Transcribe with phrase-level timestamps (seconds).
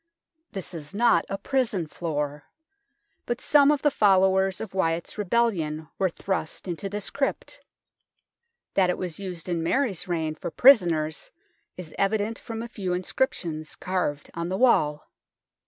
[0.53, 2.45] This is not a prison floor,
[3.27, 7.59] but some of the followers of Wyatt's rebellion were thrust into this crypt.
[8.73, 11.29] That it was used in Mary's reign for prisoners
[11.77, 15.07] is evident from a few inscriptions carved on the wall.